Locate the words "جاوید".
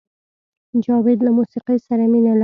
0.83-1.19